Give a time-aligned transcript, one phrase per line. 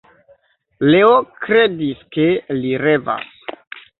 [0.93, 1.11] Leo
[1.45, 2.25] kredis, ke
[2.63, 3.31] li revas.